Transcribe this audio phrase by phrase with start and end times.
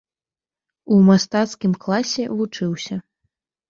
[0.95, 2.95] У мастацкім класе вучыўся.